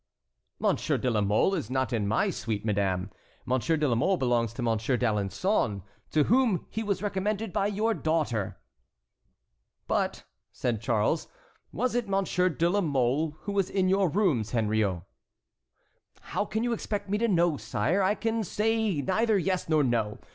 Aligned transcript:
"Monsieur 0.57 0.97
de 0.97 1.11
la 1.11 1.21
Mole 1.21 1.53
is 1.53 1.69
not 1.69 1.93
in 1.93 2.07
my 2.07 2.31
suite, 2.31 2.65
madame; 2.65 3.11
Monsieur 3.45 3.77
de 3.77 3.87
la 3.87 3.93
Mole 3.93 4.17
belongs 4.17 4.51
to 4.51 4.63
Monsieur 4.63 4.97
d'Alençon, 4.97 5.83
to 6.09 6.23
whom 6.23 6.65
he 6.71 6.81
was 6.81 7.03
recommended 7.03 7.53
by 7.53 7.67
your 7.67 7.93
daughter." 7.93 8.57
"But," 9.87 10.23
said 10.51 10.81
Charles, 10.81 11.27
"was 11.71 11.93
it 11.93 12.09
Monsieur 12.09 12.49
de 12.49 12.67
la 12.67 12.81
Mole 12.81 13.37
who 13.41 13.51
was 13.51 13.69
in 13.69 13.89
your 13.89 14.09
rooms, 14.09 14.49
Henriot?" 14.53 15.03
"How 16.19 16.45
can 16.45 16.63
you 16.63 16.73
expect 16.73 17.07
me 17.07 17.19
to 17.19 17.27
know, 17.27 17.57
sire? 17.57 18.01
I 18.01 18.15
can 18.15 18.43
say 18.43 19.03
neither 19.03 19.37
yes 19.37 19.69
nor 19.69 19.83
no. 19.83 20.19